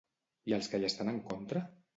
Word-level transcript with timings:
I 0.51 0.55
els 0.57 0.71
que 0.71 0.81
hi 0.81 0.89
estan 0.91 1.13
en 1.15 1.23
contra? 1.31 1.67